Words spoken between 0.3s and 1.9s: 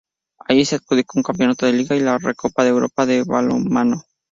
Allí se adjudicó un Campeonato de